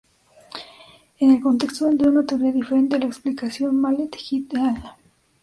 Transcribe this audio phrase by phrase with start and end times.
[1.19, 4.95] En el contexto de una teoría diferente de la explicación, Malle et al.